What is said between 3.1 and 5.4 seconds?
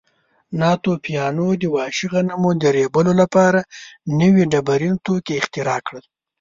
لپاره نوي ډبرین توکي